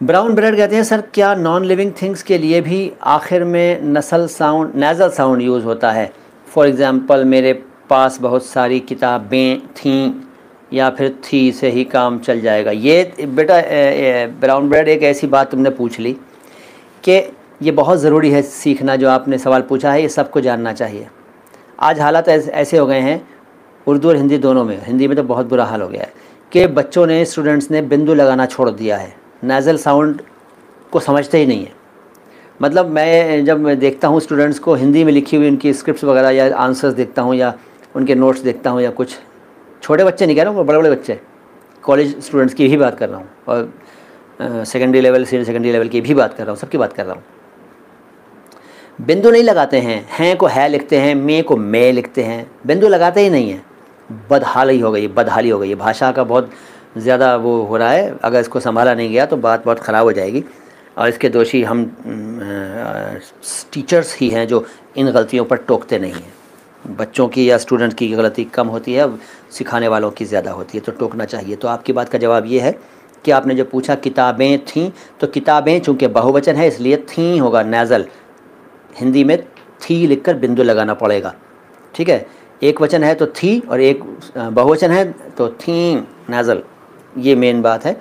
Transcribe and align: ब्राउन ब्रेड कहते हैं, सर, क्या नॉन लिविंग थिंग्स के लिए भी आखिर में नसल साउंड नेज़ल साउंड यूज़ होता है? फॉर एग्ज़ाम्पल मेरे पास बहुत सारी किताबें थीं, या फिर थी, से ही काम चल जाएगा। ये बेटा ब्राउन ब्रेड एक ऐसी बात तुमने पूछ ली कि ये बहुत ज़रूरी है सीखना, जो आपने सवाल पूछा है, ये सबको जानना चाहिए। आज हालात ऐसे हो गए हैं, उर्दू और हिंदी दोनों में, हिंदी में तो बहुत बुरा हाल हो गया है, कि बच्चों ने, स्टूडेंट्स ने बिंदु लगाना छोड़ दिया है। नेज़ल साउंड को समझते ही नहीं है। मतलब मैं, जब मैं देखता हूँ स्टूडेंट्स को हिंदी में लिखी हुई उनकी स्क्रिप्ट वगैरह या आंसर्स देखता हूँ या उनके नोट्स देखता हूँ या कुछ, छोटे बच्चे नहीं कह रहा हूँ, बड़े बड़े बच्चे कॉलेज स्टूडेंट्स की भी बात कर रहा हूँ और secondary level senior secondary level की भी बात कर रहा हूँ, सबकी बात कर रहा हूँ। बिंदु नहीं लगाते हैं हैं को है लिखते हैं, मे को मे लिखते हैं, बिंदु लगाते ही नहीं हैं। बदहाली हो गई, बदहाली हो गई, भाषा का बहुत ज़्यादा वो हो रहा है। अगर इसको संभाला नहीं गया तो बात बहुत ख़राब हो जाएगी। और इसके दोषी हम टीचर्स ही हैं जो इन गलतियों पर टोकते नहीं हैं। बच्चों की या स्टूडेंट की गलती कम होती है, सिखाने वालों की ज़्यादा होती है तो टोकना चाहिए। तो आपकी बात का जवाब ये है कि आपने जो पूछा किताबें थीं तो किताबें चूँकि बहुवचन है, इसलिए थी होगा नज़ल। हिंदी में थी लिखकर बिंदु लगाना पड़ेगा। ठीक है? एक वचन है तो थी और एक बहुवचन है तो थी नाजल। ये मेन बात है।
ब्राउन 0.00 0.34
ब्रेड 0.34 0.56
कहते 0.56 0.76
हैं, 0.76 0.82
सर, 0.84 1.00
क्या 1.14 1.34
नॉन 1.34 1.64
लिविंग 1.64 1.92
थिंग्स 2.00 2.22
के 2.22 2.38
लिए 2.38 2.60
भी 2.60 2.92
आखिर 3.02 3.44
में 3.44 3.82
नसल 3.82 4.26
साउंड 4.26 4.74
नेज़ल 4.76 5.10
साउंड 5.10 5.42
यूज़ 5.42 5.64
होता 5.64 5.92
है? 5.92 6.12
फॉर 6.46 6.66
एग्ज़ाम्पल 6.68 7.24
मेरे 7.24 7.52
पास 7.90 8.18
बहुत 8.20 8.44
सारी 8.46 8.80
किताबें 8.80 9.60
थीं, 9.76 10.12
या 10.72 10.90
फिर 10.90 11.16
थी, 11.24 11.50
से 11.52 11.70
ही 11.70 11.84
काम 11.86 12.18
चल 12.18 12.40
जाएगा। 12.40 12.70
ये 12.70 13.26
बेटा 13.26 13.60
ब्राउन 14.40 14.68
ब्रेड 14.68 14.88
एक 14.88 15.02
ऐसी 15.04 15.26
बात 15.26 15.50
तुमने 15.50 15.70
पूछ 15.70 15.98
ली 16.00 16.12
कि 17.04 17.20
ये 17.62 17.70
बहुत 17.72 17.98
ज़रूरी 17.98 18.30
है 18.30 18.42
सीखना, 18.42 18.96
जो 18.96 19.08
आपने 19.08 19.38
सवाल 19.38 19.62
पूछा 19.62 19.92
है, 19.92 20.02
ये 20.02 20.08
सबको 20.10 20.40
जानना 20.40 20.72
चाहिए। 20.72 21.06
आज 21.80 22.00
हालात 22.00 22.28
ऐसे 22.28 22.78
हो 22.78 22.86
गए 22.86 23.00
हैं, 23.00 23.20
उर्दू 23.86 24.08
और 24.08 24.16
हिंदी 24.16 24.38
दोनों 24.38 24.64
में, 24.64 24.80
हिंदी 24.86 25.08
में 25.08 25.16
तो 25.16 25.22
बहुत 25.24 25.48
बुरा 25.48 25.64
हाल 25.64 25.82
हो 25.82 25.88
गया 25.88 26.02
है, 26.02 26.12
कि 26.52 26.66
बच्चों 26.66 27.06
ने, 27.06 27.24
स्टूडेंट्स 27.24 27.70
ने 27.70 27.82
बिंदु 27.82 28.14
लगाना 28.14 28.46
छोड़ 28.46 28.70
दिया 28.70 28.96
है। 28.96 29.14
नेज़ल 29.42 29.76
साउंड 29.78 30.20
को 30.92 31.00
समझते 31.00 31.38
ही 31.38 31.46
नहीं 31.46 31.64
है। 31.64 31.74
मतलब 32.60 32.86
मैं, 32.86 33.44
जब 33.44 33.60
मैं 33.60 33.78
देखता 33.78 34.08
हूँ 34.08 34.20
स्टूडेंट्स 34.20 34.58
को 34.58 34.74
हिंदी 34.74 35.04
में 35.04 35.12
लिखी 35.12 35.36
हुई 35.36 35.48
उनकी 35.48 35.72
स्क्रिप्ट 35.72 36.04
वगैरह 36.04 36.30
या 36.30 36.54
आंसर्स 36.56 36.94
देखता 36.94 37.22
हूँ 37.22 37.34
या 37.34 37.52
उनके 37.96 38.14
नोट्स 38.14 38.40
देखता 38.40 38.70
हूँ 38.70 38.80
या 38.82 38.90
कुछ, 38.90 39.16
छोटे 39.82 40.04
बच्चे 40.04 40.26
नहीं 40.26 40.36
कह 40.36 40.42
रहा 40.42 40.52
हूँ, 40.52 40.64
बड़े 40.64 40.78
बड़े 40.78 40.90
बच्चे 40.90 41.20
कॉलेज 41.84 42.18
स्टूडेंट्स 42.24 42.54
की 42.54 42.68
भी 42.68 42.76
बात 42.76 42.98
कर 42.98 43.08
रहा 43.08 43.18
हूँ 43.18 43.28
और 43.48 44.64
secondary 44.64 45.00
level 45.00 45.24
senior 45.24 45.46
secondary 45.46 45.72
level 45.72 45.88
की 45.88 46.00
भी 46.00 46.14
बात 46.14 46.34
कर 46.34 46.42
रहा 46.42 46.50
हूँ, 46.50 46.58
सबकी 46.58 46.78
बात 46.78 46.92
कर 46.92 47.04
रहा 47.04 47.14
हूँ। 47.14 47.22
बिंदु 48.98 49.30
नहीं 49.30 49.42
लगाते 49.42 49.80
हैं 49.80 50.04
हैं 50.10 50.36
को 50.36 50.46
है 50.46 50.68
लिखते 50.68 50.98
हैं, 50.98 51.14
मे 51.14 51.40
को 51.42 51.56
मे 51.56 51.90
लिखते 51.92 52.22
हैं, 52.22 52.46
बिंदु 52.66 52.88
लगाते 52.88 53.20
ही 53.20 53.30
नहीं 53.30 53.50
हैं। 53.50 53.64
बदहाली 54.30 54.78
हो 54.80 54.90
गई, 54.92 55.08
बदहाली 55.08 55.48
हो 55.48 55.58
गई, 55.58 55.74
भाषा 55.74 56.10
का 56.12 56.24
बहुत 56.24 56.50
ज़्यादा 56.96 57.34
वो 57.36 57.60
हो 57.62 57.76
रहा 57.76 57.90
है। 57.90 58.16
अगर 58.18 58.40
इसको 58.40 58.60
संभाला 58.60 58.94
नहीं 58.94 59.10
गया 59.10 59.26
तो 59.26 59.36
बात 59.38 59.64
बहुत 59.64 59.78
ख़राब 59.80 60.04
हो 60.04 60.12
जाएगी। 60.12 60.44
और 60.96 61.08
इसके 61.08 61.28
दोषी 61.28 61.62
हम 61.64 61.84
टीचर्स 63.72 64.16
ही 64.18 64.28
हैं 64.28 64.46
जो 64.48 64.64
इन 64.96 65.10
गलतियों 65.10 65.44
पर 65.44 65.56
टोकते 65.58 65.98
नहीं 65.98 66.12
हैं। 66.12 66.96
बच्चों 66.96 67.26
की 67.28 67.48
या 67.48 67.56
स्टूडेंट 67.58 67.92
की 67.94 68.08
गलती 68.10 68.44
कम 68.46 68.68
होती 68.68 68.92
है, 68.94 69.08
सिखाने 69.50 69.88
वालों 69.88 70.10
की 70.10 70.24
ज़्यादा 70.24 70.50
होती 70.50 70.78
है 70.78 70.84
तो 70.84 70.92
टोकना 70.94 71.24
चाहिए। 71.24 71.56
तो 71.56 71.68
आपकी 71.68 71.92
बात 71.92 72.08
का 72.08 72.18
जवाब 72.18 72.46
ये 72.46 72.60
है 72.60 72.72
कि 73.24 73.30
आपने 73.30 73.54
जो 73.54 73.64
पूछा 73.64 73.94
किताबें 73.96 74.58
थीं 74.66 74.90
तो 75.20 75.26
किताबें 75.26 75.80
चूँकि 75.80 76.06
बहुवचन 76.08 76.56
है, 76.56 76.68
इसलिए 76.68 76.96
थी 77.08 77.36
होगा 77.38 77.62
नज़ल। 77.64 78.06
हिंदी 78.96 79.24
में 79.24 79.42
थी 79.80 80.06
लिखकर 80.06 80.34
बिंदु 80.36 80.62
लगाना 80.62 80.94
पड़ेगा। 80.94 81.34
ठीक 81.94 82.08
है? 82.08 82.26
एक 82.62 82.80
वचन 82.80 83.04
है 83.04 83.14
तो 83.14 83.26
थी 83.28 83.58
और 83.60 83.80
एक 83.80 84.02
बहुवचन 84.36 84.90
है 84.90 85.04
तो 85.38 85.48
थी 85.50 85.94
नाजल। 86.30 86.62
ये 87.18 87.34
मेन 87.34 87.62
बात 87.62 87.84
है। 87.84 87.96